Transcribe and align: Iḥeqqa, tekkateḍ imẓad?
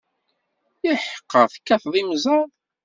Iḥeqqa, 0.91 1.41
tekkateḍ 1.53 1.93
imẓad? 2.01 2.49